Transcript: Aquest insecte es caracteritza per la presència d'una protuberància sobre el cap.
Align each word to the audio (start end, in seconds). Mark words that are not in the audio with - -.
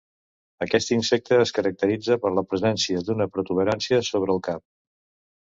Aquest 0.65 0.93
insecte 0.95 1.37
es 1.43 1.53
caracteritza 1.57 2.17
per 2.23 2.31
la 2.39 2.45
presència 2.55 3.05
d'una 3.11 3.29
protuberància 3.37 4.01
sobre 4.11 4.35
el 4.39 4.43
cap. 4.51 4.67